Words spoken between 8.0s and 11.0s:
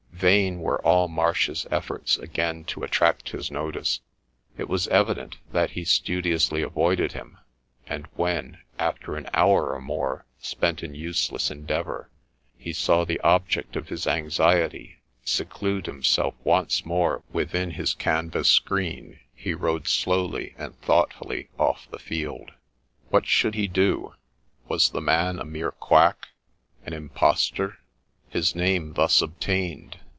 when, after an hour or more spent in